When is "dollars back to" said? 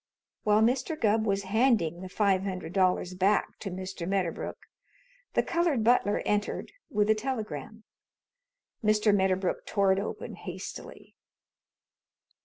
2.73-3.69